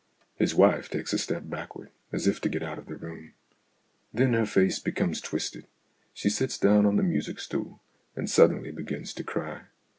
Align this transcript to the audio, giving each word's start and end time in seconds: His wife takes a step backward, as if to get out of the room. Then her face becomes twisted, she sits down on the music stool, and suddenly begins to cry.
His 0.33 0.55
wife 0.55 0.89
takes 0.89 1.13
a 1.13 1.19
step 1.19 1.43
backward, 1.47 1.91
as 2.11 2.25
if 2.25 2.41
to 2.41 2.49
get 2.49 2.63
out 2.63 2.79
of 2.79 2.87
the 2.87 2.95
room. 2.95 3.35
Then 4.11 4.33
her 4.33 4.47
face 4.47 4.79
becomes 4.79 5.21
twisted, 5.21 5.67
she 6.11 6.27
sits 6.31 6.57
down 6.57 6.87
on 6.87 6.95
the 6.95 7.03
music 7.03 7.39
stool, 7.39 7.83
and 8.15 8.27
suddenly 8.27 8.71
begins 8.71 9.13
to 9.13 9.23
cry. 9.23 9.61